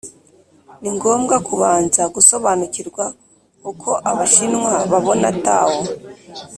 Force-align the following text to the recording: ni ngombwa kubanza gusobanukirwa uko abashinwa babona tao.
ni 0.81 0.89
ngombwa 0.95 1.35
kubanza 1.47 2.01
gusobanukirwa 2.15 3.05
uko 3.71 3.89
abashinwa 4.11 4.73
babona 4.91 5.29
tao. 5.45 5.79